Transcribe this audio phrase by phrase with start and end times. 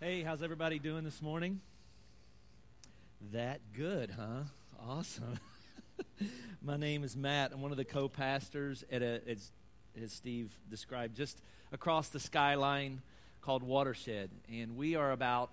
[0.00, 1.60] Hey, how's everybody doing this morning?
[3.32, 4.44] That good, huh?
[4.88, 5.40] Awesome.
[6.62, 7.50] My name is Matt.
[7.52, 9.50] I'm one of the co-pastors at a, as,
[10.00, 11.42] as Steve described, just
[11.72, 13.02] across the skyline
[13.40, 15.50] called Watershed, and we are about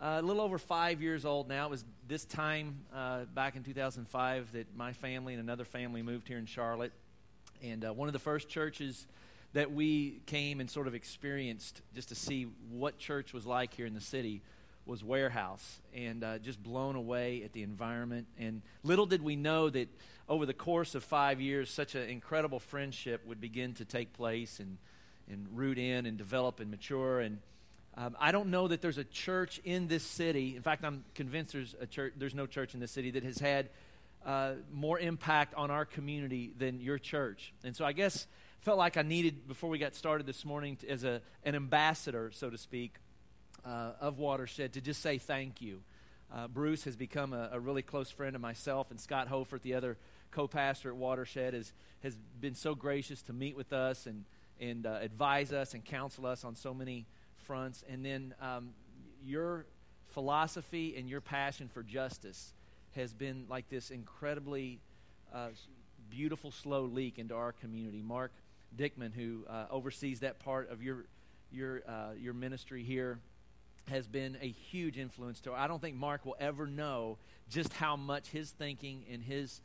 [0.00, 1.66] uh, a little over five years old now.
[1.66, 6.26] It was this time uh, back in 2005 that my family and another family moved
[6.26, 6.92] here in Charlotte,
[7.62, 9.06] and uh, one of the first churches
[9.54, 13.86] that we came and sort of experienced just to see what church was like here
[13.86, 14.42] in the city
[14.84, 18.26] was warehouse and uh, just blown away at the environment.
[18.38, 19.88] And little did we know that
[20.28, 24.60] over the course of five years such an incredible friendship would begin to take place
[24.60, 24.76] and,
[25.30, 27.20] and root in and develop and mature.
[27.20, 27.38] And
[27.96, 30.56] um, i don't know that there's a church in this city.
[30.56, 33.38] In fact i'm convinced there's a church there's no church in this city that has
[33.38, 33.70] had
[34.26, 37.54] uh, more impact on our community than your church.
[37.62, 38.26] And so i guess
[38.64, 42.30] felt like I needed, before we got started this morning, to, as a, an ambassador,
[42.32, 42.94] so to speak,
[43.62, 45.82] uh, of Watershed, to just say thank you.
[46.32, 49.74] Uh, Bruce has become a, a, really close friend of myself, and Scott Hofert, the
[49.74, 49.98] other
[50.30, 54.24] co pastor at Watershed, has, has been so gracious to meet with us and,
[54.58, 57.04] and uh, advise us and counsel us on so many
[57.36, 57.84] fronts.
[57.86, 58.70] And then um,
[59.22, 59.66] your
[60.08, 62.54] philosophy and your passion for justice
[62.96, 64.80] has been like this incredibly
[65.34, 65.48] uh,
[66.10, 68.00] beautiful, slow leak into our community.
[68.00, 68.32] Mark
[68.76, 71.04] Dickman, who uh, oversees that part of your
[71.50, 73.18] your uh, your ministry here,
[73.88, 75.52] has been a huge influence to.
[75.52, 77.18] I don't think Mark will ever know
[77.50, 79.60] just how much his thinking and his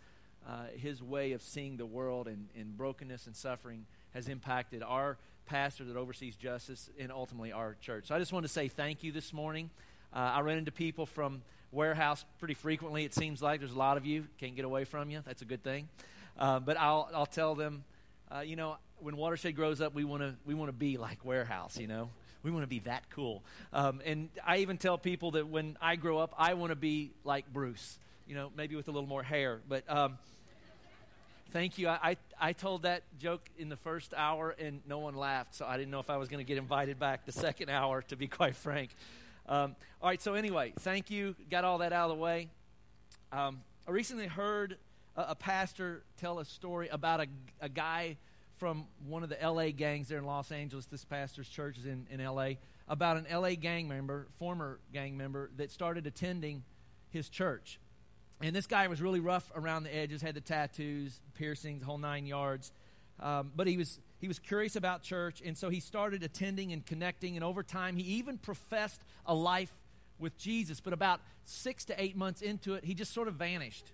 [0.47, 5.17] uh, his way of seeing the world and, and brokenness and suffering has impacted our
[5.45, 8.07] pastor that oversees justice and ultimately our church.
[8.07, 9.69] So I just want to say thank you this morning.
[10.13, 13.03] Uh, I run into people from warehouse pretty frequently.
[13.03, 15.21] It seems like there's a lot of you can't get away from you.
[15.25, 15.87] That's a good thing.
[16.37, 17.83] Uh, but I'll I'll tell them,
[18.33, 21.23] uh, you know, when Watershed grows up, we want to we want to be like
[21.23, 22.09] Warehouse, you know.
[22.41, 23.43] We want to be that cool.
[23.73, 27.11] Um, and I even tell people that when I grow up, I want to be
[27.25, 29.59] like Bruce, you know, maybe with a little more hair.
[29.67, 30.17] But um,
[31.51, 31.89] thank you.
[31.89, 35.65] I, I, I told that joke in the first hour, and no one laughed, so
[35.65, 38.15] I didn't know if I was going to get invited back the second hour, to
[38.15, 38.91] be quite frank.
[39.47, 41.35] Um, all right, so anyway, thank you.
[41.49, 42.47] Got all that out of the way.
[43.31, 44.77] Um, I recently heard
[45.17, 47.27] a, a, pastor tell a story about a,
[47.59, 48.17] a guy
[48.59, 50.85] from one of the LA gangs there in Los Angeles.
[50.85, 52.51] This pastor's church is in, in LA.
[52.87, 56.63] About an LA gang member, former gang member, that started attending
[57.09, 57.79] his church.
[58.41, 62.25] And this guy was really rough around the edges, had the tattoos, piercings, whole nine
[62.25, 62.71] yards.
[63.19, 66.85] Um, but he was he was curious about church, and so he started attending and
[66.85, 67.35] connecting.
[67.35, 69.73] And over time, he even professed a life
[70.19, 70.81] with Jesus.
[70.81, 73.91] But about six to eight months into it, he just sort of vanished.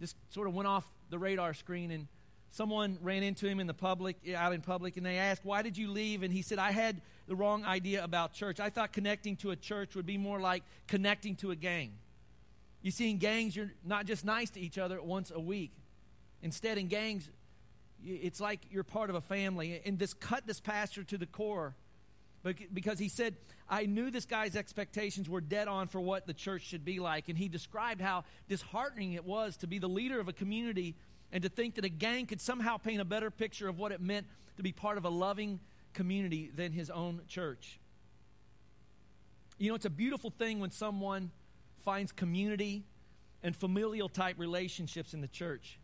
[0.00, 2.06] Just sort of went off the radar screen and
[2.50, 5.76] someone ran into him in the public out in public and they asked why did
[5.78, 6.22] you leave?
[6.22, 8.58] And he said i had the wrong idea about church.
[8.58, 11.92] I thought connecting to a church would be more like connecting to a gang.
[12.82, 15.72] You see in gangs you're not just nice to each other once a week.
[16.42, 17.28] Instead in gangs
[18.04, 19.80] it's like you're part of a family.
[19.84, 21.74] And this cut this pastor to the core
[22.72, 23.36] because he said
[23.70, 27.30] i knew this guy's expectations were dead on for what the church should be like
[27.30, 30.94] and he described how disheartening it was to be the leader of a community
[31.32, 34.00] and to think that a gang could somehow paint a better picture of what it
[34.00, 34.26] meant
[34.56, 35.60] to be part of a loving
[35.94, 37.78] community than his own church.
[39.58, 41.30] You know, it's a beautiful thing when someone
[41.84, 42.84] finds community
[43.42, 45.78] and familial type relationships in the church.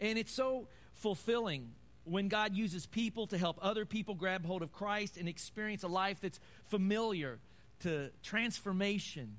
[0.00, 1.70] And it's so fulfilling
[2.04, 5.88] when God uses people to help other people grab hold of Christ and experience a
[5.88, 7.38] life that's familiar
[7.80, 9.36] to transformation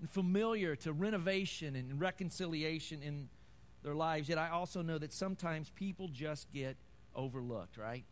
[0.00, 3.28] and familiar to renovation and reconciliation in
[3.82, 4.28] their lives.
[4.28, 6.76] Yet I also know that sometimes people just get
[7.14, 8.04] overlooked, right?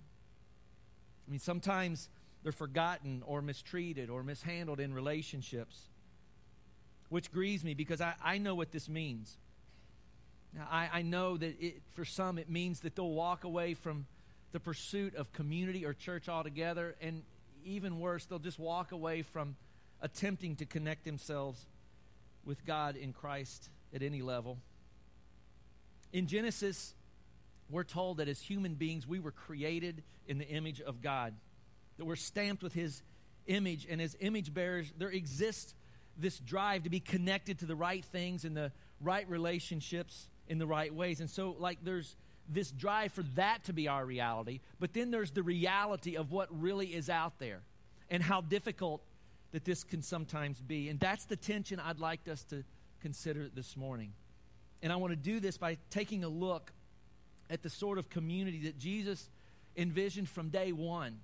[1.27, 2.09] I mean, sometimes
[2.43, 5.89] they're forgotten or mistreated or mishandled in relationships,
[7.09, 9.37] which grieves me because I, I know what this means.
[10.59, 14.07] I, I know that it, for some it means that they'll walk away from
[14.53, 17.23] the pursuit of community or church altogether, and
[17.65, 19.57] even worse, they'll just walk away from
[20.01, 21.67] attempting to connect themselves
[22.45, 24.59] with God in Christ at any level.
[26.13, 26.95] In Genesis,
[27.69, 31.35] we're told that as human beings, we were created in the image of God,
[31.99, 33.03] that we're stamped with His
[33.47, 35.75] image, and as image bearers, there exists
[36.17, 40.67] this drive to be connected to the right things and the right relationships in the
[40.67, 41.21] right ways.
[41.21, 42.15] And so, like, there's
[42.47, 46.49] this drive for that to be our reality, but then there's the reality of what
[46.51, 47.61] really is out there
[48.11, 49.01] and how difficult
[49.53, 50.91] that this can sometimes be.
[50.91, 52.65] And that's the tension I'd like us to
[53.01, 54.13] consider this morning.
[54.83, 56.73] And I want to do this by taking a look
[57.49, 59.31] at the sort of community that Jesus
[59.77, 61.21] envisioned from day one.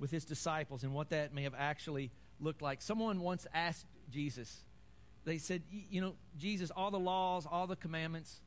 [0.00, 2.10] with his disciples and what that may have actually
[2.40, 2.82] looked like.
[2.82, 4.64] Someone once asked Jesus,
[5.24, 8.40] they said, You know, Jesus, all the laws, all the commandments,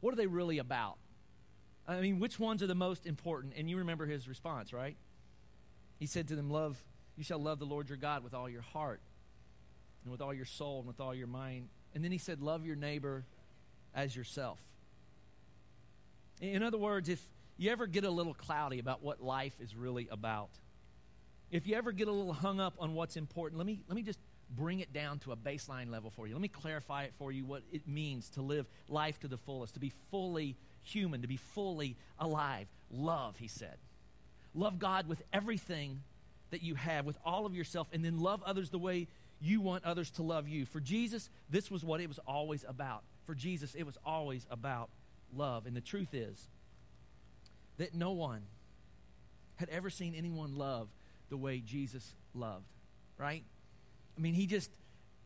[0.00, 0.96] what are they really about?
[1.86, 3.54] I mean, which ones are the most important?
[3.56, 4.96] And you remember his response, right?
[5.98, 6.82] He said to them, Love,
[7.16, 9.00] you shall love the Lord your God with all your heart
[10.04, 11.68] and with all your soul and with all your mind.
[11.94, 13.24] And then he said, Love your neighbor
[13.94, 14.58] as yourself.
[16.40, 17.20] In other words, if
[17.58, 20.48] you ever get a little cloudy about what life is really about,
[21.50, 24.02] if you ever get a little hung up on what's important, let me, let me
[24.02, 24.18] just
[24.56, 26.34] bring it down to a baseline level for you.
[26.34, 29.74] Let me clarify it for you what it means to live life to the fullest,
[29.74, 32.66] to be fully human, to be fully alive.
[32.90, 33.76] Love, he said.
[34.54, 36.00] Love God with everything
[36.50, 39.06] that you have, with all of yourself, and then love others the way
[39.40, 40.66] you want others to love you.
[40.66, 43.02] For Jesus, this was what it was always about.
[43.26, 44.90] For Jesus, it was always about
[45.34, 45.66] love.
[45.66, 46.48] And the truth is
[47.78, 48.42] that no one
[49.56, 50.88] had ever seen anyone love
[51.28, 52.66] the way Jesus loved,
[53.16, 53.44] right?
[54.16, 54.70] I mean, he just,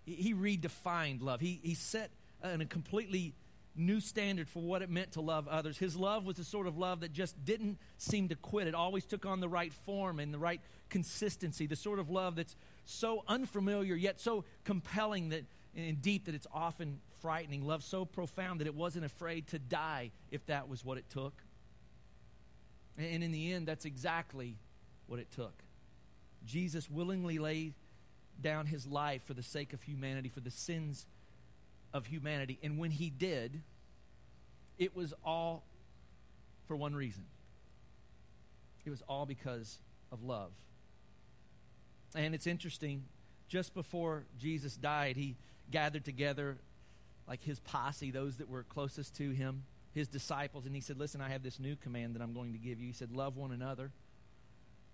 [0.05, 1.41] he redefined love.
[1.41, 2.11] He, he set
[2.43, 3.35] in a completely
[3.77, 5.77] new standard for what it meant to love others.
[5.79, 8.69] His love was the sort of love that just didn't seem to quit.
[8.69, 10.61] It always took on the right form and the right
[10.91, 12.55] consistency, the sort of love that's
[12.85, 15.45] so unfamiliar yet so compelling that
[15.77, 17.67] and deep that it's often frightening.
[17.67, 21.33] Love so profound that it wasn't afraid to die if that was what it took.
[22.97, 24.57] And in the end, that's exactly
[25.09, 25.65] what it took.
[26.47, 27.75] Jesus willingly laid
[28.41, 31.07] down his life for the sake of humanity, for the sins
[31.93, 32.59] of humanity.
[32.63, 33.63] And when he did,
[34.79, 35.65] it was all
[36.67, 37.25] for one reason
[38.85, 39.79] it was all because
[40.13, 40.53] of love.
[42.15, 43.05] And it's interesting,
[43.49, 45.37] just before Jesus died, he
[45.71, 46.59] gathered together
[47.27, 49.65] like his posse, those that were closest to him,
[49.95, 52.59] his disciples, and he said, Listen, I have this new command that I'm going to
[52.59, 52.87] give you.
[52.87, 53.91] He said, Love one another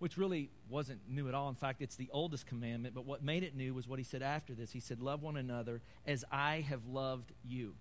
[0.00, 1.48] which really wasn't new at all.
[1.50, 4.22] In fact, it's the oldest commandment, but what made it new was what he said
[4.22, 4.72] after this.
[4.72, 7.74] He said, Love one another as I have loved you.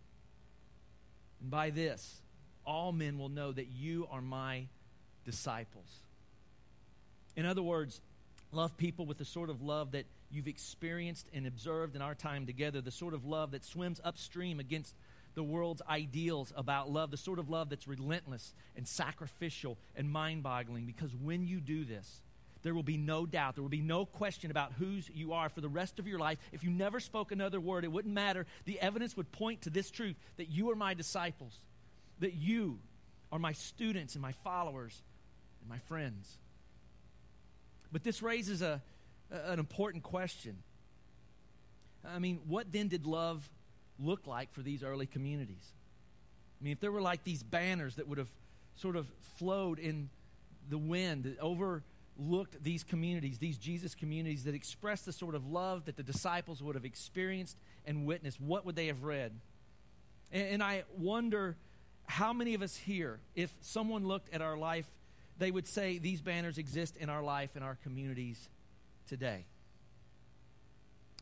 [1.41, 2.21] And by this,
[2.65, 4.67] all men will know that you are my
[5.25, 6.03] disciples.
[7.37, 8.01] In other words,
[8.51, 12.45] love people with the sort of love that you've experienced and observed in our time
[12.45, 14.93] together, the sort of love that swims upstream against
[15.35, 20.43] the world's ideals about love, the sort of love that's relentless and sacrificial and mind
[20.43, 20.85] boggling.
[20.85, 22.21] Because when you do this,
[22.61, 25.61] there will be no doubt, there will be no question about whose you are for
[25.61, 26.37] the rest of your life.
[26.51, 28.45] If you never spoke another word, it wouldn't matter.
[28.65, 31.57] The evidence would point to this truth that you are my disciples,
[32.19, 32.79] that you
[33.31, 35.01] are my students and my followers
[35.61, 36.37] and my friends.
[37.91, 38.81] But this raises a,
[39.31, 40.57] an important question.
[42.05, 43.49] I mean, what then did love
[44.01, 45.73] look like for these early communities.
[46.59, 48.29] I mean, if there were like these banners that would have
[48.75, 49.07] sort of
[49.37, 50.09] flowed in
[50.69, 55.85] the wind that overlooked these communities, these Jesus communities that expressed the sort of love
[55.85, 59.31] that the disciples would have experienced and witnessed, what would they have read?
[60.31, 61.55] And, and I wonder
[62.05, 64.85] how many of us here, if someone looked at our life,
[65.37, 68.49] they would say these banners exist in our life, in our communities
[69.07, 69.45] today.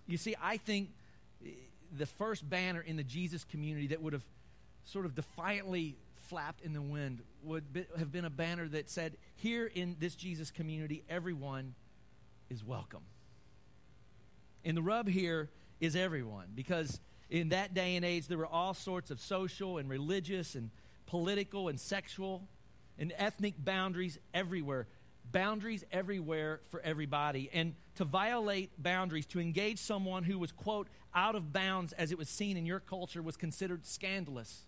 [0.07, 0.89] You see, I think
[1.95, 4.25] the first banner in the Jesus community that would have
[4.83, 5.97] sort of defiantly
[6.27, 10.15] flapped in the wind would be, have been a banner that said, Here in this
[10.15, 11.75] Jesus community, everyone
[12.49, 13.03] is welcome.
[14.65, 18.73] And the rub here is everyone, because in that day and age, there were all
[18.73, 20.71] sorts of social and religious and
[21.05, 22.47] political and sexual
[22.97, 24.87] and ethnic boundaries everywhere.
[25.31, 27.49] Boundaries everywhere for everybody.
[27.53, 32.17] And to violate boundaries, to engage someone who was, quote, out of bounds as it
[32.17, 34.65] was seen in your culture was considered scandalous,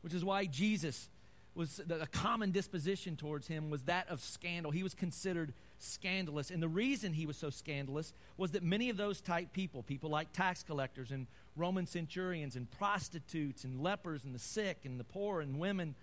[0.00, 1.08] which is why Jesus
[1.54, 4.72] was a common disposition towards him was that of scandal.
[4.72, 6.50] He was considered scandalous.
[6.50, 10.08] And the reason he was so scandalous was that many of those type people, people
[10.08, 15.04] like tax collectors and Roman centurions and prostitutes and lepers and the sick and the
[15.04, 15.94] poor and women,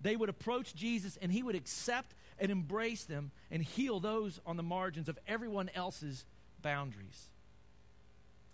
[0.00, 4.56] they would approach Jesus and he would accept and embrace them and heal those on
[4.56, 6.24] the margins of everyone else's
[6.62, 7.30] boundaries.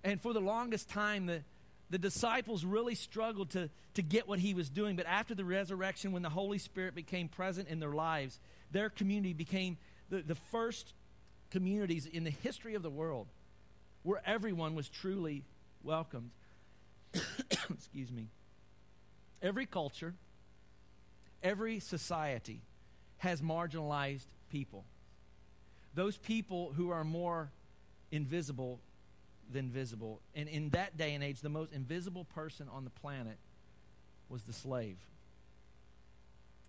[0.05, 1.43] And for the longest time, the,
[1.91, 4.97] the disciples really struggled to, to get what he was doing.
[4.97, 8.39] But after the resurrection, when the Holy Spirit became present in their lives,
[8.71, 10.95] their community became the, the first
[11.51, 13.29] communities in the history of the world
[14.03, 15.45] where everyone was truly
[15.83, 16.31] welcomed.
[17.71, 18.29] Excuse me.
[19.41, 20.15] Every culture,
[21.43, 22.61] every society
[23.19, 24.85] has marginalized people.
[25.95, 27.51] Those people who are more
[28.11, 28.81] invisible
[29.53, 30.21] than visible.
[30.35, 33.37] And in that day and age, the most invisible person on the planet
[34.29, 34.97] was the slave.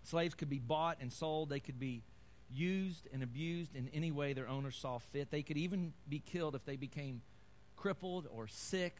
[0.04, 2.02] Slaves could be bought and sold, they could be
[2.52, 5.30] used and abused in any way their owners saw fit.
[5.30, 7.22] They could even be killed if they became
[7.76, 8.94] crippled or sick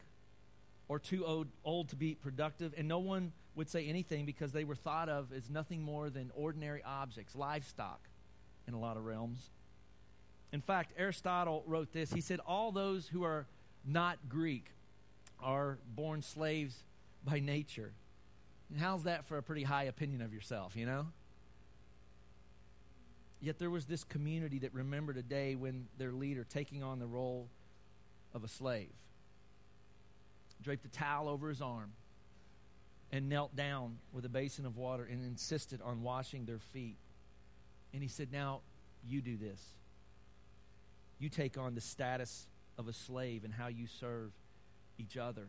[0.87, 2.73] or too old, old to be productive.
[2.77, 6.31] And no one would say anything because they were thought of as nothing more than
[6.35, 7.99] ordinary objects, livestock
[8.67, 9.49] in a lot of realms.
[10.51, 12.13] In fact, Aristotle wrote this.
[12.13, 13.47] He said, All those who are
[13.85, 14.71] not Greek
[15.39, 16.83] are born slaves
[17.23, 17.91] by nature.
[18.69, 21.07] And how's that for a pretty high opinion of yourself, you know?
[23.41, 27.05] Yet there was this community that remembered a day when their leader taking on the
[27.05, 27.47] role
[28.33, 28.89] of a slave
[30.61, 31.91] draped a towel over his arm
[33.11, 36.97] and knelt down with a basin of water and insisted on washing their feet.
[37.93, 38.61] And he said, Now
[39.07, 39.61] you do this.
[41.19, 42.47] You take on the status
[42.77, 44.31] of a slave and how you serve
[44.97, 45.47] each other.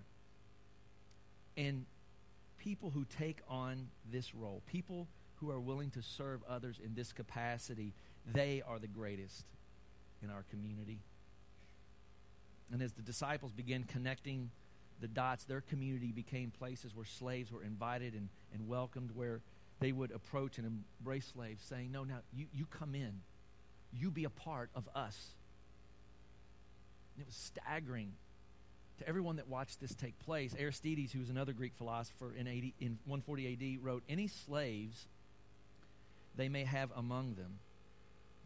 [1.56, 1.86] And
[2.58, 7.12] people who take on this role, people who are willing to serve others in this
[7.12, 7.92] capacity,
[8.32, 9.44] they are the greatest
[10.22, 10.98] in our community.
[12.72, 14.50] And as the disciples began connecting
[15.00, 19.40] the dots, their community became places where slaves were invited and, and welcomed, where
[19.80, 23.20] they would approach and embrace slaves, saying, No, now you, you come in.
[23.92, 25.32] You be a part of us.
[27.14, 28.12] And it was staggering
[28.98, 30.54] to everyone that watched this take place.
[30.58, 35.06] Aristides, who was another Greek philosopher in, 80, in 140 AD, wrote, Any slaves
[36.36, 37.58] they may have among them,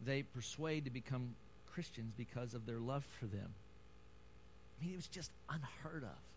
[0.03, 1.35] they persuade to become
[1.73, 3.53] Christians because of their love for them.
[4.79, 6.30] I mean, it was just unheard of.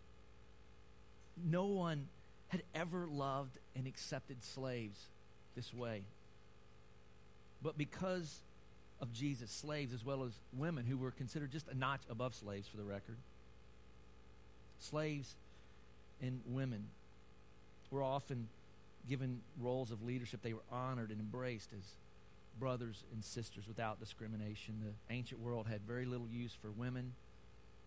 [1.43, 2.07] No one
[2.49, 5.07] had ever loved and accepted slaves
[5.55, 6.03] this way.
[7.61, 8.41] But because
[9.01, 12.67] of Jesus, slaves as well as women who were considered just a notch above slaves
[12.67, 13.17] for the record,
[14.79, 15.35] slaves
[16.21, 16.85] and women
[17.91, 18.47] were often
[19.09, 20.41] given roles of leadership.
[20.41, 21.83] They were honored and embraced as
[22.59, 24.75] brothers and sisters without discrimination.
[24.83, 27.13] The ancient world had very little use for women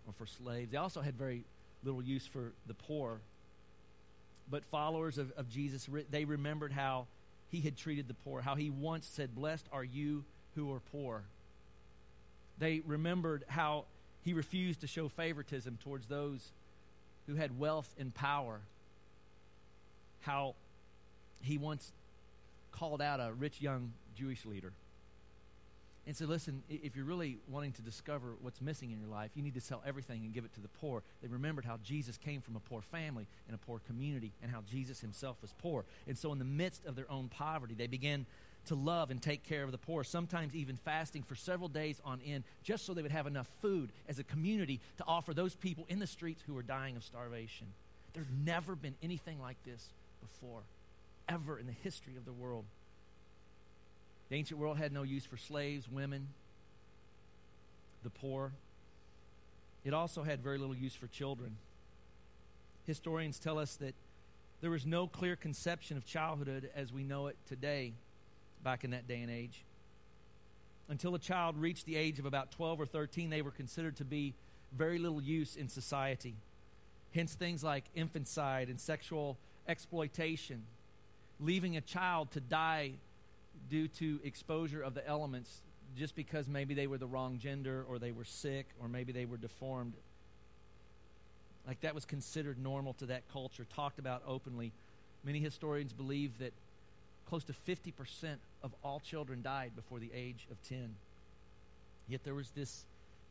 [0.07, 0.71] or for slaves.
[0.71, 1.45] They also had very
[1.83, 3.21] little use for the poor
[4.51, 7.07] but followers of, of Jesus, they remembered how
[7.51, 10.25] he had treated the poor, how he once said, Blessed are you
[10.55, 11.23] who are poor.
[12.59, 13.85] They remembered how
[14.25, 16.51] he refused to show favoritism towards those
[17.27, 18.61] who had wealth and power,
[20.23, 20.55] how
[21.43, 21.93] he once
[22.73, 24.73] called out a rich young Jewish leader
[26.09, 29.43] and said, Listen, if you're really wanting to discover what's missing in your life, you
[29.43, 31.03] need to sell everything and give it to the poor.
[31.21, 34.63] They remembered how Jesus came from a poor family and a poor community and how
[34.63, 35.85] Jesus himself was poor.
[36.07, 38.25] And so, in the midst of their own poverty, they began
[38.67, 42.21] to love and take care of the poor, sometimes even fasting for several days on
[42.27, 45.85] end, just so they would have enough food as a community to offer those people
[45.91, 47.67] in the streets who were dying of starvation.
[48.15, 49.85] There's never been anything like this
[50.23, 50.63] before,
[51.29, 52.65] ever in the history of the world.
[54.31, 56.29] The ancient world had no use for slaves, women,
[58.03, 58.53] the poor.
[59.85, 61.57] It also had very little use for children.
[62.87, 63.95] Historians tell us that
[64.61, 67.93] there was no clear conception of childhood as we know it today,
[68.63, 69.63] back in that day and age.
[70.89, 74.05] Until a child reached the age of about 12 or 13, they were considered to
[74.05, 74.35] be
[74.77, 76.35] very little use in society.
[77.15, 80.65] Hence, things like infanticide and sexual exploitation,
[81.41, 82.93] leaving a child to die
[83.71, 85.61] due to exposure of the elements
[85.97, 89.25] just because maybe they were the wrong gender or they were sick or maybe they
[89.25, 89.95] were deformed.
[91.67, 94.73] Like that was considered normal to that culture, talked about openly.
[95.25, 96.53] Many historians believe that
[97.29, 100.95] close to 50% of all children died before the age of 10.
[102.09, 102.85] Yet there was this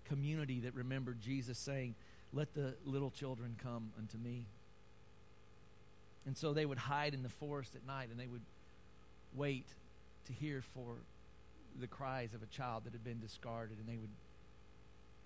[0.07, 1.95] community that remembered Jesus saying,
[2.33, 4.45] Let the little children come unto me.
[6.25, 8.41] And so they would hide in the forest at night and they would
[9.35, 9.65] wait
[10.27, 10.95] to hear for
[11.79, 14.09] the cries of a child that had been discarded, and they would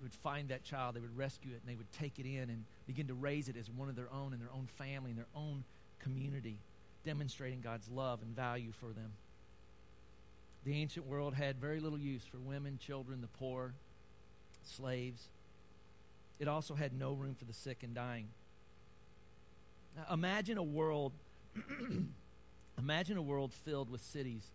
[0.01, 2.63] would find that child, they would rescue it, and they would take it in and
[2.87, 5.27] begin to raise it as one of their own in their own family, in their
[5.35, 5.63] own
[5.99, 6.57] community,
[7.05, 9.11] demonstrating God's love and value for them.
[10.63, 13.73] The ancient world had very little use for women, children, the poor,
[14.63, 15.27] slaves.
[16.39, 18.27] It also had no room for the sick and dying.
[19.95, 21.11] Now, imagine a world
[22.77, 24.49] imagine a world filled with cities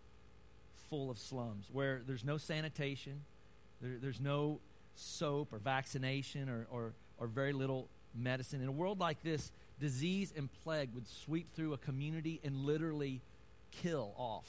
[0.89, 3.21] full of slums where there's no sanitation,
[3.81, 4.59] there, there's no
[4.95, 8.61] soap or vaccination or, or, or very little medicine.
[8.61, 13.21] In a world like this, disease and plague would sweep through a community and literally
[13.71, 14.47] kill off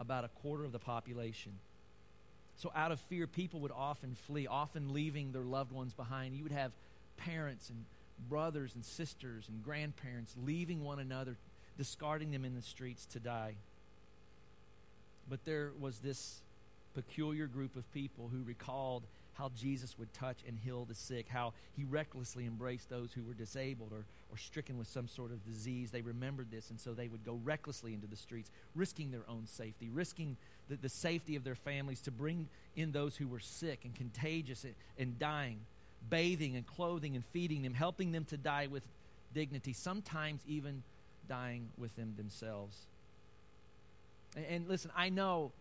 [0.00, 1.52] about a quarter of the population.
[2.56, 6.34] So, out of fear, people would often flee, often leaving their loved ones behind.
[6.34, 6.72] You would have
[7.16, 7.84] parents and
[8.28, 11.36] brothers and sisters and grandparents leaving one another,
[11.76, 13.54] discarding them in the streets to die.
[15.28, 16.40] But there was this
[16.94, 19.04] peculiar group of people who recalled
[19.34, 23.34] how Jesus would touch and heal the sick, how he recklessly embraced those who were
[23.34, 25.92] disabled or, or stricken with some sort of disease.
[25.92, 29.46] They remembered this, and so they would go recklessly into the streets, risking their own
[29.46, 30.36] safety, risking
[30.68, 34.64] the, the safety of their families to bring in those who were sick and contagious
[34.64, 35.60] and, and dying,
[36.10, 38.82] bathing and clothing and feeding them, helping them to die with
[39.34, 40.82] dignity, sometimes even
[41.28, 42.86] dying with them themselves.
[44.48, 45.52] And, listen, I know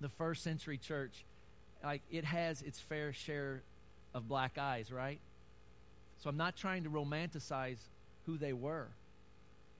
[0.00, 1.24] the first century church
[1.82, 3.62] like it has its fair share
[4.14, 5.18] of black eyes, right?
[6.22, 7.78] So I'm not trying to romanticize
[8.26, 8.88] who they were.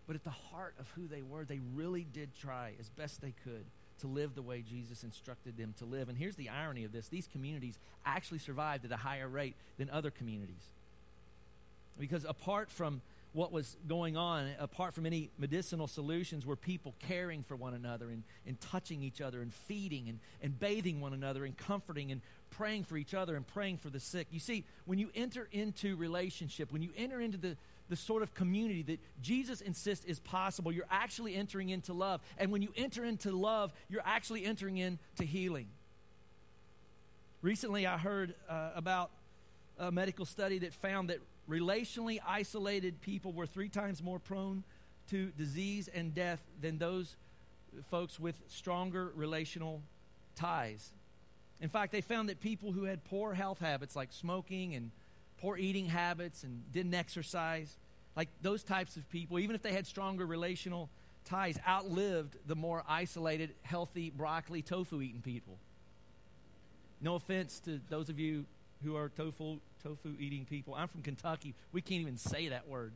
[0.06, 3.34] But at the heart of who they were, they really did try as best they
[3.44, 3.64] could
[4.00, 6.08] to live the way Jesus instructed them to live.
[6.08, 9.88] And here's the irony of this these communities actually survived at a higher rate than
[9.90, 10.64] other communities.
[11.98, 13.00] Because apart from
[13.32, 18.10] what was going on, apart from any medicinal solutions, were people caring for one another
[18.10, 22.20] and, and touching each other and feeding and, and bathing one another and comforting and
[22.50, 24.26] praying for each other and praying for the sick.
[24.30, 27.56] You see, when you enter into relationship, when you enter into the,
[27.88, 32.20] the sort of community that Jesus insists is possible, you're actually entering into love.
[32.36, 35.68] And when you enter into love, you're actually entering into healing.
[37.40, 39.10] Recently, I heard uh, about
[39.78, 44.64] a medical study that found that relationally isolated people were three times more prone
[45.10, 47.16] to disease and death than those
[47.90, 49.82] folks with stronger relational
[50.36, 50.92] ties.
[51.60, 54.90] In fact, they found that people who had poor health habits like smoking and
[55.38, 57.76] poor eating habits and didn't exercise,
[58.16, 60.88] like those types of people, even if they had stronger relational
[61.24, 65.56] ties, outlived the more isolated, healthy, broccoli, tofu eating people.
[67.00, 68.44] No offense to those of you
[68.84, 70.74] who are tofu tofu eating people.
[70.74, 71.54] I'm from Kentucky.
[71.72, 72.92] We can't even say that word.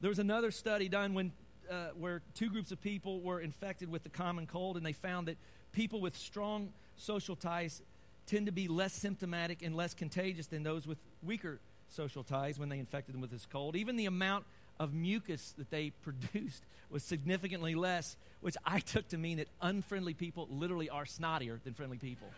[0.00, 1.32] There was another study done when,
[1.70, 5.28] uh, where two groups of people were infected with the common cold, and they found
[5.28, 5.36] that
[5.72, 7.82] people with strong social ties
[8.26, 12.70] tend to be less symptomatic and less contagious than those with weaker social ties when
[12.70, 13.76] they infected them with this cold.
[13.76, 14.46] Even the amount
[14.78, 20.14] of mucus that they produced was significantly less, which I took to mean that unfriendly
[20.14, 22.28] people literally are snottier than friendly people.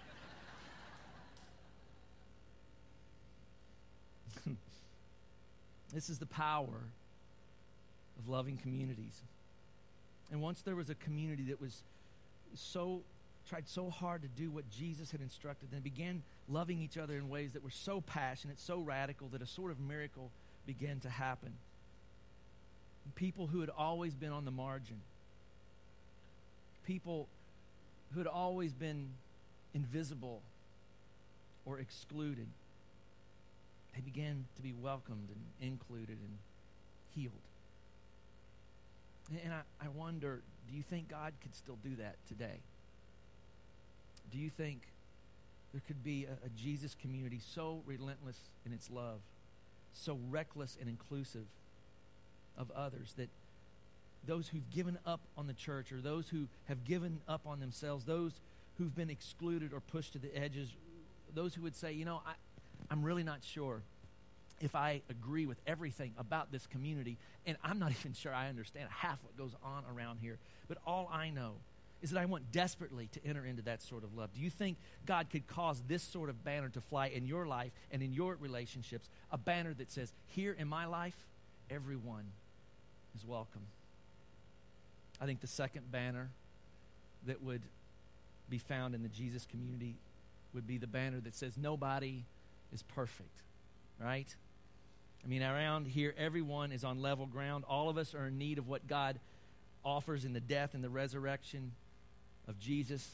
[5.93, 6.89] This is the power
[8.19, 9.21] of loving communities.
[10.31, 11.83] And once there was a community that was
[12.55, 13.03] so
[13.49, 17.29] tried so hard to do what Jesus had instructed them, began loving each other in
[17.29, 20.31] ways that were so passionate, so radical that a sort of miracle
[20.67, 21.53] began to happen.
[23.17, 25.01] People who had always been on the margin,
[26.87, 27.27] people
[28.13, 29.09] who had always been
[29.75, 30.41] invisible
[31.67, 32.47] or excluded,
[33.95, 36.39] they began to be welcomed and included and
[37.15, 37.33] healed.
[39.45, 42.61] And I, I wonder do you think God could still do that today?
[44.31, 44.81] Do you think
[45.73, 49.21] there could be a, a Jesus community so relentless in its love,
[49.95, 51.45] so reckless and inclusive
[52.57, 53.29] of others that
[54.27, 58.05] those who've given up on the church or those who have given up on themselves,
[58.05, 58.33] those
[58.79, 60.75] who've been excluded or pushed to the edges,
[61.35, 62.35] those who would say, you know, I,
[62.93, 63.81] I'm really not sure
[64.61, 68.87] if I agree with everything about this community, and I'm not even sure I understand
[68.91, 70.39] half what goes on around here.
[70.69, 71.55] But all I know
[72.03, 74.31] is that I want desperately to enter into that sort of love.
[74.35, 74.77] Do you think
[75.07, 78.37] God could cause this sort of banner to fly in your life and in your
[78.39, 79.09] relationships?
[79.31, 81.17] A banner that says, Here in my life,
[81.71, 82.25] everyone
[83.17, 83.63] is welcome.
[85.19, 86.29] I think the second banner
[87.27, 87.63] that would
[88.51, 89.95] be found in the Jesus community
[90.53, 92.25] would be the banner that says, Nobody
[92.73, 93.43] is perfect,
[94.01, 94.35] right?
[95.25, 97.65] I mean, around here, everyone is on level ground.
[97.69, 99.21] All of us are in need of what God
[99.85, 101.73] offers in the death and the resurrection
[102.49, 103.09] of Jesus.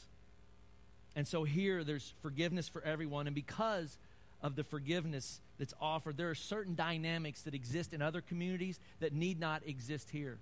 [1.15, 3.27] And so here, there's forgiveness for everyone.
[3.27, 3.97] And because
[4.41, 9.13] of the forgiveness that's offered, there are certain dynamics that exist in other communities that
[9.13, 10.37] need not exist here.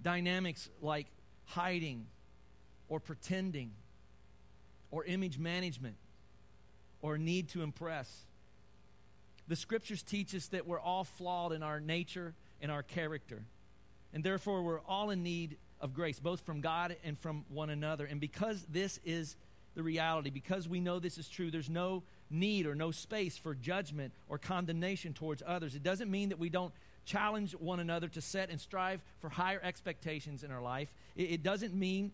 [0.00, 1.06] Dynamics like
[1.46, 2.06] hiding
[2.88, 3.72] or pretending
[4.90, 5.96] or image management
[7.02, 8.24] or need to impress
[9.48, 13.42] the scriptures teach us that we're all flawed in our nature and our character.
[14.14, 18.04] And therefore, we're all in need of grace, both from God and from one another.
[18.04, 19.36] And because this is
[19.74, 23.54] the reality, because we know this is true, there's no need or no space for
[23.54, 25.74] judgment or condemnation towards others.
[25.74, 26.72] It doesn't mean that we don't
[27.04, 30.92] challenge one another to set and strive for higher expectations in our life.
[31.16, 32.12] It, it doesn't mean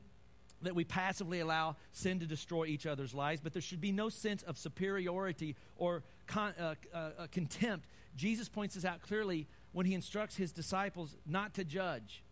[0.63, 4.09] that we passively allow sin to destroy each other's lives, but there should be no
[4.09, 7.87] sense of superiority or con, uh, uh, uh, contempt.
[8.17, 12.23] Jesus points this out clearly when he instructs his disciples not to judge.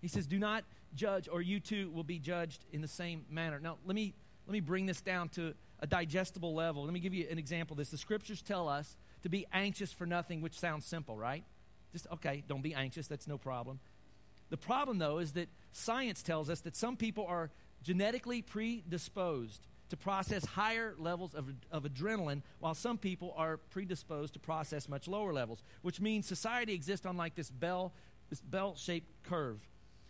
[0.00, 3.60] He says, Do not judge, or you too will be judged in the same manner.
[3.60, 4.14] Now, let me,
[4.46, 6.84] let me bring this down to a digestible level.
[6.84, 7.90] Let me give you an example of this.
[7.90, 11.44] The scriptures tell us to be anxious for nothing, which sounds simple, right?
[11.92, 13.80] Just, okay, don't be anxious, that's no problem.
[14.50, 17.50] The problem, though, is that science tells us that some people are
[17.82, 24.38] genetically predisposed to process higher levels of, of adrenaline, while some people are predisposed to
[24.38, 27.92] process much lower levels, which means society exists on like this bell,
[28.28, 29.58] this bell-shaped curve.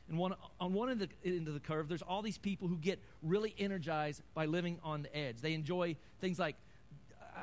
[0.09, 2.69] And one, on one end of the, end of the curve, there's all these people
[2.69, 5.41] who get really energized by living on the edge.
[5.41, 6.57] They enjoy things like,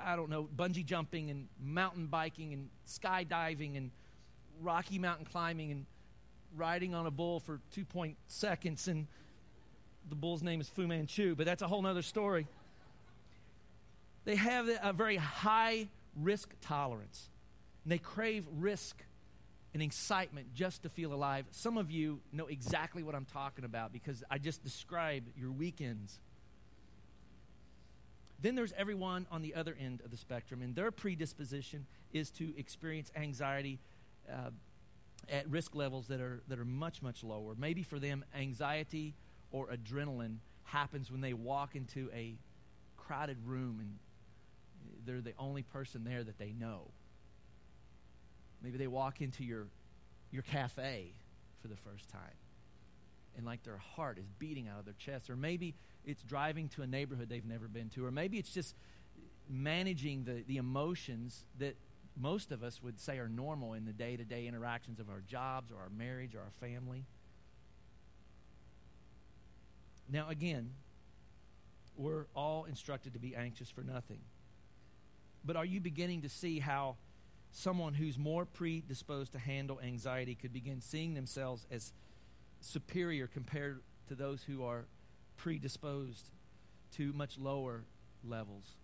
[0.05, 3.91] I don't know, bungee jumping and mountain biking and skydiving and
[4.61, 5.85] Rocky Mountain climbing and
[6.57, 9.07] riding on a bull for two point seconds and
[10.09, 12.47] the bull's name is Fu Manchu, but that's a whole other story.
[14.25, 17.29] They have a very high risk tolerance,
[17.83, 19.03] and they crave risk
[19.73, 21.45] and excitement just to feel alive.
[21.51, 26.19] Some of you know exactly what I'm talking about because I just described your weekends.
[28.41, 32.53] Then there's everyone on the other end of the spectrum, and their predisposition is to
[32.57, 33.79] experience anxiety
[34.31, 34.49] uh,
[35.29, 37.53] at risk levels that are, that are much, much lower.
[37.57, 39.15] Maybe for them, anxiety
[39.51, 42.37] or adrenaline happens when they walk into a
[42.95, 43.97] crowded room and
[45.05, 46.91] they're the only person there that they know.
[48.61, 49.67] Maybe they walk into your,
[50.31, 51.13] your cafe
[51.61, 52.35] for the first time
[53.37, 55.29] and like their heart is beating out of their chest.
[55.29, 58.05] Or maybe it's driving to a neighborhood they've never been to.
[58.05, 58.75] Or maybe it's just
[59.47, 61.77] managing the, the emotions that
[62.19, 65.21] most of us would say are normal in the day to day interactions of our
[65.21, 67.05] jobs or our marriage or our family.
[70.09, 70.71] Now, again,
[71.97, 74.19] we're all instructed to be anxious for nothing.
[75.43, 76.95] But are you beginning to see how
[77.51, 81.93] someone who's more predisposed to handle anxiety could begin seeing themselves as
[82.61, 84.85] superior compared to those who are
[85.37, 86.31] predisposed
[86.95, 87.83] to much lower
[88.23, 88.75] levels?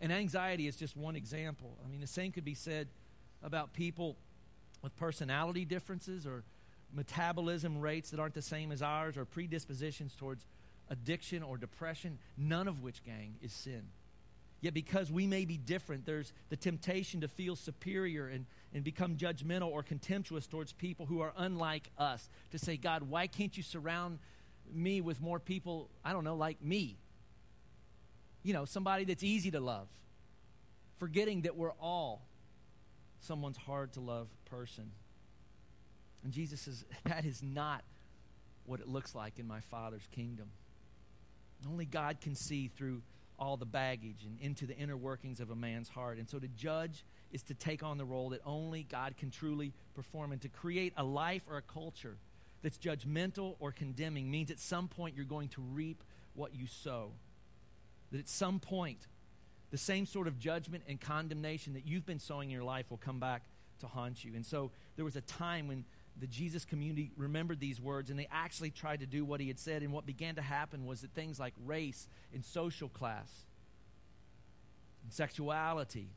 [0.00, 1.76] And anxiety is just one example.
[1.84, 2.88] I mean, the same could be said
[3.42, 4.16] about people
[4.82, 6.44] with personality differences or
[6.92, 10.44] metabolism rates that aren't the same as ours or predispositions towards
[10.90, 13.82] addiction or depression, none of which, gang, is sin.
[14.60, 19.16] Yet because we may be different, there's the temptation to feel superior and, and become
[19.16, 22.28] judgmental or contemptuous towards people who are unlike us.
[22.52, 24.18] To say, God, why can't you surround
[24.72, 26.96] me with more people, I don't know, like me?
[28.46, 29.88] You know, somebody that's easy to love.
[30.98, 32.22] Forgetting that we're all
[33.18, 34.92] someone's hard to love person.
[36.22, 37.82] And Jesus says, That is not
[38.64, 40.46] what it looks like in my Father's kingdom.
[41.68, 43.02] Only God can see through
[43.36, 46.18] all the baggage and into the inner workings of a man's heart.
[46.18, 49.72] And so to judge is to take on the role that only God can truly
[49.96, 50.30] perform.
[50.30, 52.16] And to create a life or a culture
[52.62, 56.04] that's judgmental or condemning means at some point you're going to reap
[56.36, 57.10] what you sow.
[58.12, 59.06] That at some point,
[59.70, 62.98] the same sort of judgment and condemnation that you've been sowing in your life will
[62.98, 63.42] come back
[63.80, 64.34] to haunt you.
[64.34, 65.84] And so there was a time when
[66.18, 69.58] the Jesus community remembered these words and they actually tried to do what he had
[69.58, 69.82] said.
[69.82, 73.30] And what began to happen was that things like race and social class,
[75.02, 76.08] and sexuality,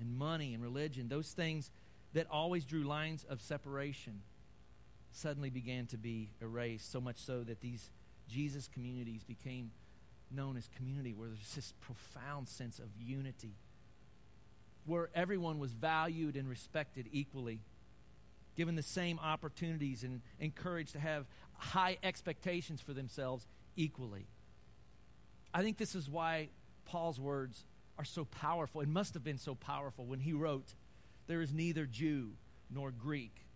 [0.00, 1.70] and money and religion, those things
[2.12, 4.20] that always drew lines of separation,
[5.12, 6.92] suddenly began to be erased.
[6.92, 7.90] So much so that these
[8.28, 9.70] Jesus communities became
[10.30, 13.54] known as community where there's this profound sense of unity,
[14.86, 17.60] where everyone was valued and respected equally
[18.58, 24.26] given the same opportunities and encouraged to have high expectations for themselves equally.
[25.54, 26.48] I think this is why
[26.84, 27.64] Paul's words
[27.98, 28.80] are so powerful.
[28.80, 30.74] It must have been so powerful when he wrote,
[31.28, 32.32] There is neither Jew
[32.68, 33.46] nor Greek,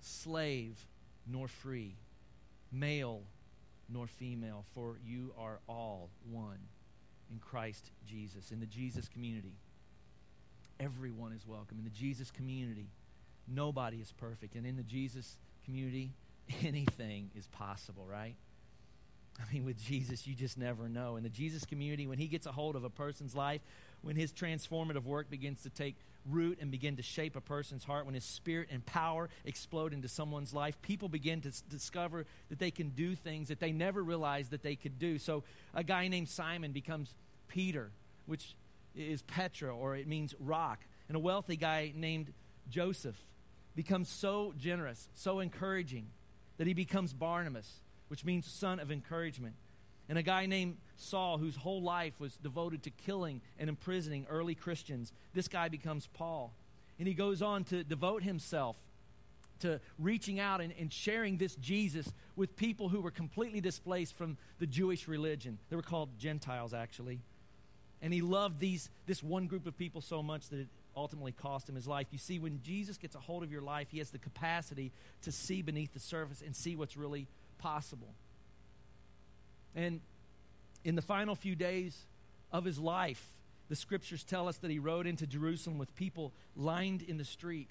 [0.00, 0.86] slave
[1.26, 1.96] nor free,
[2.72, 3.24] male
[3.88, 6.58] nor female, for you are all one
[7.30, 8.50] in Christ Jesus.
[8.50, 9.52] In the Jesus community,
[10.80, 11.78] everyone is welcome.
[11.78, 12.88] In the Jesus community,
[13.46, 14.54] Nobody is perfect.
[14.54, 16.12] And in the Jesus community,
[16.62, 18.34] anything is possible, right?
[19.38, 21.16] I mean, with Jesus, you just never know.
[21.16, 23.60] In the Jesus community, when he gets a hold of a person's life,
[24.02, 25.96] when his transformative work begins to take
[26.28, 30.08] root and begin to shape a person's heart, when his spirit and power explode into
[30.08, 34.02] someone's life, people begin to s- discover that they can do things that they never
[34.02, 35.18] realized that they could do.
[35.18, 37.14] So a guy named Simon becomes
[37.48, 37.90] Peter,
[38.26, 38.54] which
[38.94, 40.80] is Petra, or it means rock.
[41.08, 42.32] And a wealthy guy named
[42.70, 43.16] Joseph
[43.74, 46.06] becomes so generous, so encouraging,
[46.56, 49.54] that he becomes Barnabas, which means son of encouragement.
[50.08, 54.54] And a guy named Saul, whose whole life was devoted to killing and imprisoning early
[54.54, 56.52] Christians, this guy becomes Paul.
[56.98, 58.76] And he goes on to devote himself
[59.60, 64.36] to reaching out and, and sharing this Jesus with people who were completely displaced from
[64.58, 65.58] the Jewish religion.
[65.70, 67.20] They were called Gentiles, actually.
[68.02, 71.68] And he loved these, this one group of people so much that it ultimately cost
[71.68, 72.08] him his life.
[72.10, 75.32] You see, when Jesus gets a hold of your life, he has the capacity to
[75.32, 77.26] see beneath the surface and see what's really
[77.58, 78.08] possible.
[79.74, 80.00] And
[80.84, 82.06] in the final few days
[82.52, 83.24] of his life,
[83.68, 87.68] the scriptures tell us that he rode into Jerusalem with people lined in the street,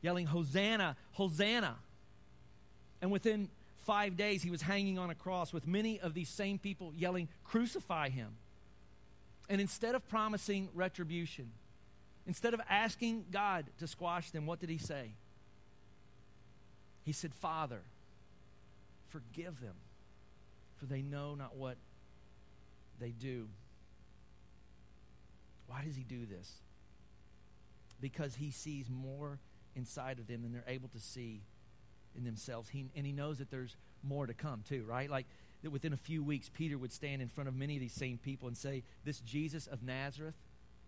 [0.00, 1.76] yelling, Hosanna, Hosanna.
[3.02, 6.58] And within five days, he was hanging on a cross with many of these same
[6.58, 8.28] people yelling, Crucify him.
[9.48, 11.50] And instead of promising retribution,
[12.26, 15.10] instead of asking God to squash them, what did he say?
[17.04, 17.80] He said, Father,
[19.08, 19.74] forgive them,
[20.78, 21.76] for they know not what
[22.98, 23.48] they do.
[25.66, 26.52] Why does he do this?
[28.00, 29.38] Because he sees more
[29.74, 31.42] inside of them than they're able to see
[32.16, 32.68] in themselves.
[32.68, 35.10] He, and he knows that there's more to come, too, right?
[35.10, 35.26] Like
[35.62, 38.18] that within a few weeks, Peter would stand in front of many of these same
[38.18, 40.34] people and say, This Jesus of Nazareth,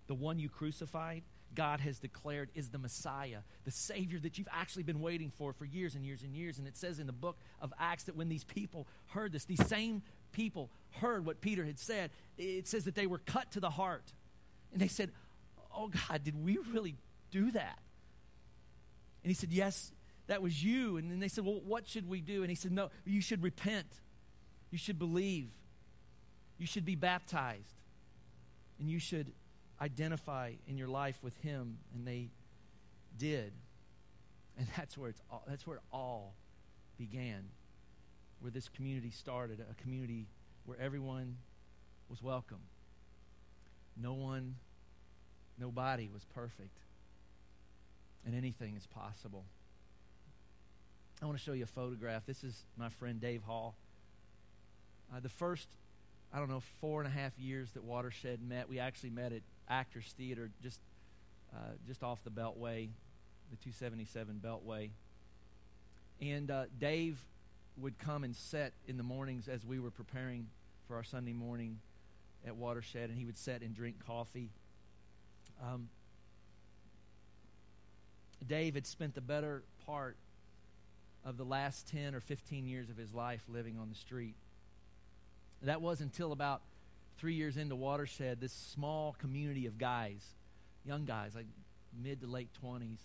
[0.07, 1.23] the one you crucified,
[1.55, 5.65] God has declared is the Messiah, the Savior that you've actually been waiting for for
[5.65, 6.59] years and years and years.
[6.59, 9.67] And it says in the book of Acts that when these people heard this, these
[9.67, 13.71] same people heard what Peter had said, it says that they were cut to the
[13.71, 14.13] heart.
[14.73, 15.11] And they said,
[15.77, 16.97] Oh God, did we really
[17.31, 17.79] do that?
[19.23, 19.93] And he said, Yes,
[20.27, 20.97] that was you.
[20.97, 22.43] And then they said, Well, what should we do?
[22.43, 23.87] And he said, No, you should repent.
[24.71, 25.49] You should believe.
[26.59, 27.75] You should be baptized.
[28.79, 29.33] And you should
[29.81, 31.79] identify in your life with him.
[31.95, 32.31] And they
[33.17, 33.53] did.
[34.57, 36.35] And that's where, it's all, that's where it all
[36.99, 37.45] began,
[38.41, 40.27] where this community started, a community
[40.65, 41.37] where everyone
[42.09, 42.61] was welcome.
[44.01, 44.57] No one,
[45.59, 46.79] nobody was perfect.
[48.27, 49.45] And anything is possible.
[51.23, 52.27] I want to show you a photograph.
[52.27, 53.75] This is my friend Dave Hall.
[55.13, 55.69] Uh, the first,
[56.33, 59.43] I don't know, four and a half years that Watershed met, we actually met at
[59.69, 60.81] Actors Theater just,
[61.55, 62.89] uh, just off the Beltway,
[63.51, 64.91] the 277 Beltway.
[66.21, 67.19] And uh, Dave
[67.77, 70.49] would come and set in the mornings as we were preparing
[70.87, 71.79] for our Sunday morning
[72.47, 74.51] at Watershed, and he would set and drink coffee.
[75.63, 75.89] Um,
[78.47, 80.17] Dave had spent the better part
[81.25, 84.35] of the last 10 or 15 years of his life living on the street.
[85.63, 86.63] That was until about
[87.19, 90.25] three years into Watershed, this small community of guys,
[90.85, 91.47] young guys, like
[92.01, 92.99] mid to late 20s,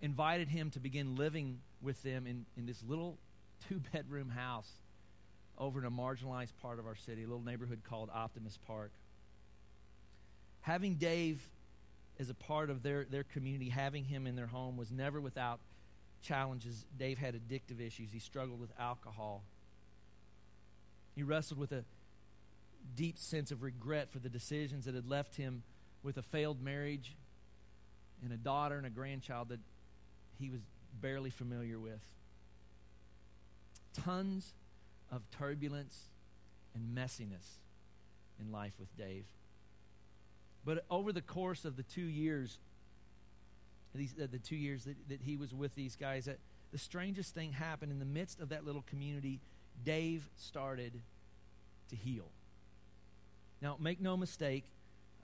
[0.00, 3.18] invited him to begin living with them in, in this little
[3.68, 4.70] two bedroom house
[5.58, 8.90] over in a marginalized part of our city, a little neighborhood called Optimist Park.
[10.62, 11.40] Having Dave
[12.18, 15.60] as a part of their, their community, having him in their home was never without
[16.22, 16.84] challenges.
[16.98, 18.10] Dave had addictive issues.
[18.12, 19.42] He struggled with alcohol.
[21.14, 21.84] He wrestled with a
[22.94, 25.62] deep sense of regret for the decisions that had left him
[26.02, 27.16] with a failed marriage
[28.22, 29.60] and a daughter and a grandchild that
[30.38, 30.60] he was
[31.00, 32.00] barely familiar with.
[34.04, 34.54] Tons
[35.10, 36.08] of turbulence
[36.74, 37.58] and messiness
[38.40, 39.24] in life with Dave.
[40.64, 42.58] But over the course of the two years,
[43.94, 46.38] these, uh, the two years that, that he was with these guys, that
[46.70, 49.40] the strangest thing happened in the midst of that little community.
[49.84, 50.92] Dave started
[51.90, 52.30] to heal.
[53.62, 54.64] Now, make no mistake,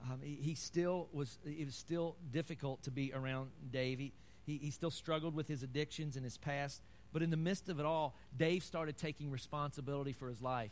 [0.01, 1.37] um, he, he, still was.
[1.45, 3.99] It was still difficult to be around Dave.
[3.99, 4.13] He,
[4.45, 6.81] he, he still struggled with his addictions and his past.
[7.11, 10.69] But in the midst of it all, Dave started taking responsibility for his life,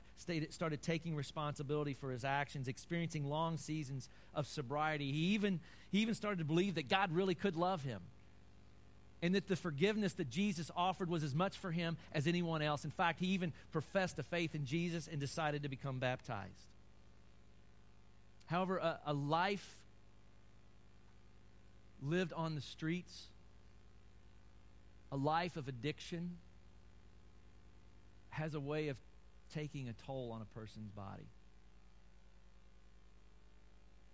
[0.50, 5.12] started taking responsibility for his actions, experiencing long seasons of sobriety.
[5.12, 5.60] He even,
[5.92, 8.02] he even started to believe that God really could love him
[9.24, 12.86] and that the forgiveness that Jesus offered was as much for him as anyone else.
[12.86, 16.68] In fact, he even professed a faith in Jesus and decided to become baptized.
[18.48, 19.78] However, a, a life
[22.02, 23.28] lived on the streets
[25.12, 26.38] a life of addiction
[28.30, 28.98] has a way of
[29.54, 31.28] taking a toll on a person's body.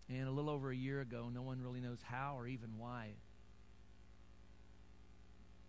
[0.10, 3.10] And a little over a year ago, no one really knows how or even why.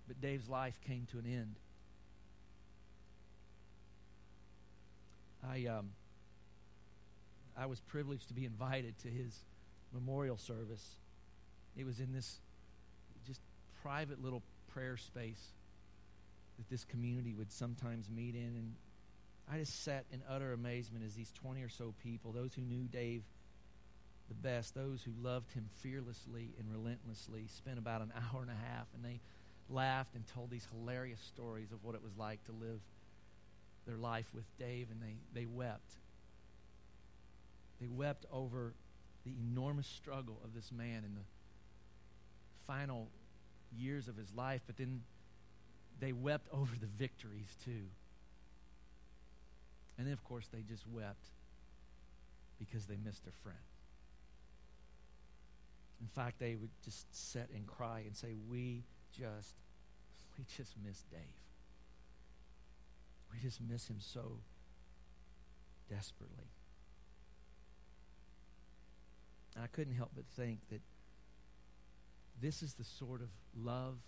[0.07, 1.55] But Dave's life came to an end.
[5.43, 5.91] I um,
[7.57, 9.37] I was privileged to be invited to his
[9.93, 10.97] memorial service.
[11.77, 12.39] It was in this
[13.27, 13.41] just
[13.83, 15.53] private little prayer space
[16.59, 18.57] that this community would sometimes meet in.
[18.57, 18.75] And
[19.51, 22.85] I just sat in utter amazement as these 20 or so people, those who knew
[22.85, 23.23] Dave
[24.29, 28.55] the best, those who loved him fearlessly and relentlessly, spent about an hour and a
[28.55, 28.87] half.
[28.95, 29.21] And they
[29.69, 32.81] laughed and told these hilarious stories of what it was like to live
[33.87, 35.93] their life with Dave, and they, they wept.
[37.81, 38.75] They wept over
[39.25, 41.25] the enormous struggle of this man in the
[42.67, 43.09] final
[43.77, 45.03] years of his life, but then
[46.01, 47.87] they wept over the victories too.
[49.97, 51.31] And then, of course, they just wept
[52.59, 53.59] because they missed their friend.
[56.01, 58.83] In fact, they would just sit and cry and say, We
[59.17, 59.55] just,
[60.37, 61.21] we just miss Dave.
[63.33, 64.39] We just miss him so
[65.89, 66.51] desperately.
[69.55, 70.81] And I couldn't help but think that
[72.41, 73.99] this is the sort of love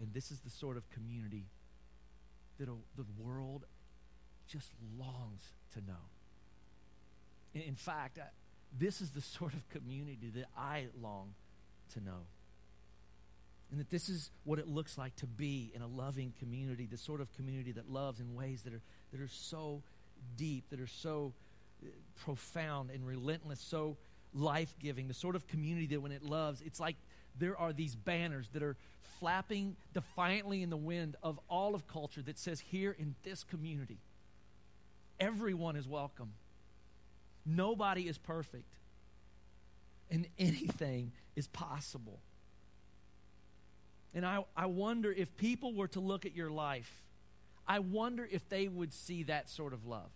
[0.00, 1.46] and this is the sort of community
[2.58, 3.64] that a, the world
[4.48, 5.42] just longs
[5.74, 6.08] to know.
[7.54, 8.26] In, in fact, I,
[8.78, 11.34] this is the sort of community that I long
[11.94, 12.26] to know.
[13.70, 16.96] And that this is what it looks like to be in a loving community, the
[16.96, 18.82] sort of community that loves in ways that are,
[19.12, 19.82] that are so
[20.36, 21.34] deep, that are so
[21.84, 21.88] uh,
[22.24, 23.96] profound and relentless, so
[24.34, 26.96] life giving, the sort of community that when it loves, it's like
[27.38, 28.76] there are these banners that are
[29.18, 33.98] flapping defiantly in the wind of all of culture that says, here in this community,
[35.18, 36.32] everyone is welcome.
[37.44, 38.72] Nobody is perfect.
[40.10, 42.20] And anything is possible.
[44.14, 47.04] And I, I wonder if people were to look at your life,
[47.66, 50.10] I wonder if they would see that sort of love.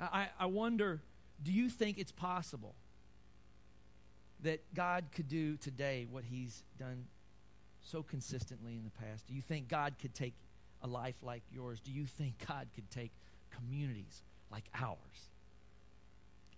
[0.00, 1.00] I, I wonder
[1.42, 2.74] do you think it's possible
[4.42, 7.06] that God could do today what He's done
[7.82, 9.26] so consistently in the past?
[9.26, 10.34] Do you think God could take
[10.82, 11.80] a life like yours?
[11.80, 13.10] Do you think God could take
[13.50, 15.28] communities like ours,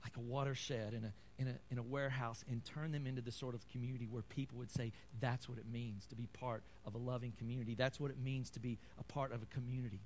[0.02, 3.32] like a watershed in a, in a, in a warehouse, and turn them into the
[3.32, 6.94] sort of community where people would say, that's what it means to be part of
[6.94, 7.74] a loving community?
[7.74, 10.00] That's what it means to be a part of a community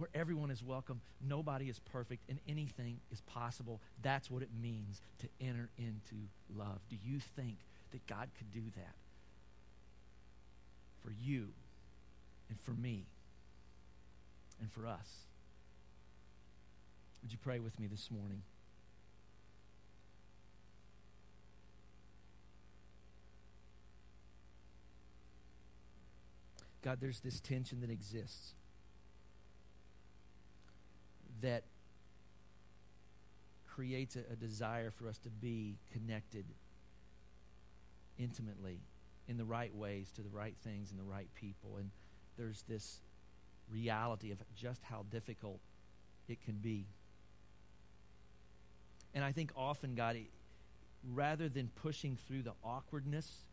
[0.00, 3.82] where everyone is welcome, nobody is perfect, and anything is possible.
[4.02, 6.16] That's what it means to enter into
[6.56, 6.78] love.
[6.88, 7.58] Do you think
[7.92, 8.94] that God could do that
[11.02, 11.48] for you
[12.48, 13.04] and for me
[14.58, 15.26] and for us?
[17.22, 18.40] Would you pray with me this morning?
[26.82, 28.54] God, there's this tension that exists
[31.42, 31.64] that
[33.66, 36.44] creates a, a desire for us to be connected
[38.18, 38.80] intimately
[39.28, 41.76] in the right ways to the right things and the right people.
[41.78, 41.90] And
[42.36, 43.00] there's this
[43.70, 45.60] reality of just how difficult
[46.28, 46.86] it can be.
[49.14, 50.16] And I think often, God,
[51.14, 53.44] rather than pushing through the awkwardness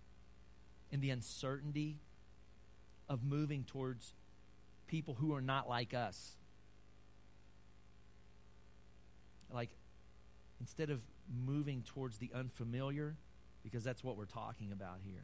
[0.91, 1.97] and the uncertainty
[3.09, 4.13] of moving towards
[4.87, 6.36] people who are not like us,
[9.53, 9.69] like
[10.59, 11.01] instead of
[11.45, 13.15] moving towards the unfamiliar,
[13.63, 15.23] because that's what we're talking about here,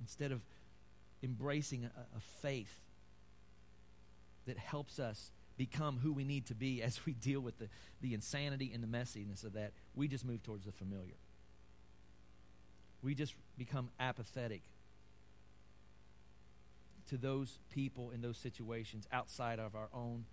[0.00, 0.40] instead of
[1.22, 2.74] embracing a, a faith
[4.46, 7.68] that helps us become who we need to be as we deal with the,
[8.00, 11.14] the insanity and the messiness of that, we just move towards the familiar.
[13.02, 14.62] We just become apathetic
[17.10, 20.24] to those people in those situations outside of our own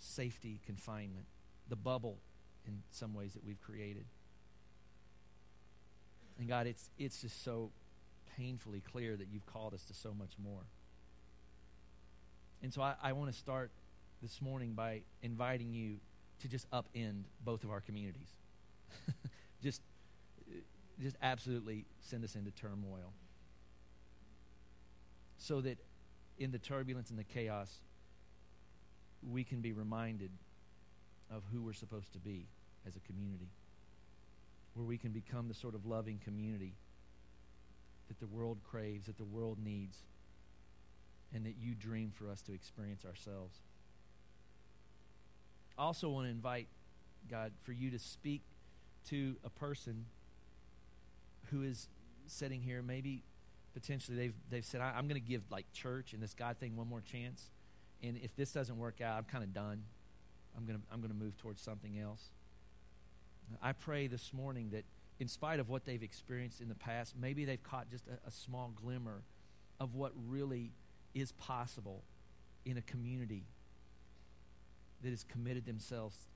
[0.00, 1.26] safety confinement,
[1.68, 2.18] the bubble
[2.66, 4.04] in some ways that we've created.
[6.38, 7.70] And God, it's, it's just so
[8.36, 10.62] painfully clear that you've called us to so much more.
[12.62, 13.70] And so I, I want to start
[14.22, 15.96] this morning by inviting you
[16.40, 18.30] to just upend both of our communities.
[19.62, 19.82] just,
[21.00, 23.12] just absolutely send us into turmoil.
[25.38, 25.78] So that
[26.38, 27.82] in the turbulence and the chaos,
[29.28, 30.30] we can be reminded
[31.30, 32.46] of who we're supposed to be
[32.86, 33.48] as a community.
[34.74, 36.74] Where we can become the sort of loving community
[38.08, 39.98] that the world craves, that the world needs,
[41.34, 43.58] and that you dream for us to experience ourselves.
[45.78, 46.66] I also want to invite,
[47.30, 48.42] God, for you to speak
[49.08, 50.06] to a person
[51.50, 51.88] who is
[52.26, 53.22] sitting here, maybe
[53.74, 56.88] potentially they've, they've said, I'm going to give like church and this God thing one
[56.88, 57.48] more chance
[58.02, 59.82] and if this doesn't work out, I'm kind of done.
[60.56, 62.30] I'm going to I'm going to move towards something else.
[63.62, 64.84] I pray this morning that
[65.18, 68.30] in spite of what they've experienced in the past, maybe they've caught just a, a
[68.30, 69.22] small glimmer
[69.78, 70.72] of what really
[71.14, 72.02] is possible
[72.64, 73.44] in a community
[75.02, 76.28] that has committed themselves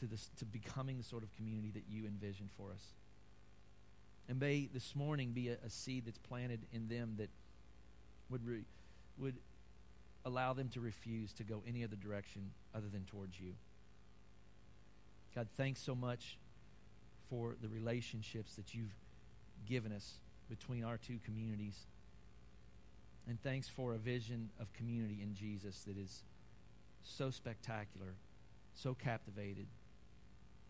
[0.00, 2.94] to this to becoming the sort of community that you envision for us.
[4.28, 7.28] And may this morning be a, a seed that's planted in them that
[8.30, 8.62] would, re,
[9.18, 9.36] would
[10.24, 13.52] allow them to refuse to go any other direction other than towards you.
[15.34, 16.38] God, thanks so much
[17.28, 18.94] for the relationships that you've
[19.66, 20.14] given us
[20.48, 21.86] between our two communities.
[23.28, 26.24] And thanks for a vision of community in Jesus that is
[27.02, 28.14] so spectacular,
[28.74, 29.66] so captivated,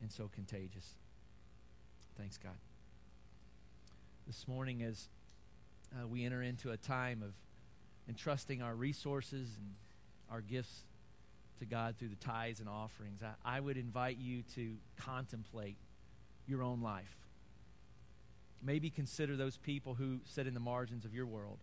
[0.03, 0.95] and so contagious.
[2.19, 2.59] Thanks, God.
[4.27, 5.09] This morning, as
[5.93, 7.33] uh, we enter into a time of
[8.11, 9.75] entrusting our resources and
[10.29, 10.83] our gifts
[11.61, 15.77] to God through the tithes and offerings, I, I would invite you to contemplate
[16.49, 17.15] your own life.
[18.61, 21.59] Maybe consider those people who sit in the margins of your world,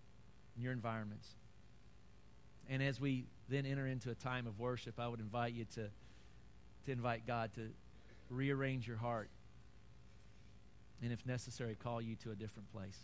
[0.56, 1.28] in your environments.
[2.70, 5.90] And as we then enter into a time of worship, I would invite you to,
[6.86, 7.68] to invite God to
[8.30, 9.30] rearrange your heart
[11.04, 12.98] and, if necessary, call you to a different place.